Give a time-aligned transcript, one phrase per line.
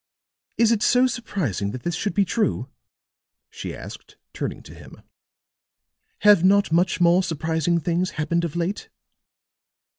[0.57, 2.67] "Is it so surprising that this should be true?"
[3.51, 5.03] she asked turning to him.
[6.21, 8.89] "Have not much more surprising things happened of late?"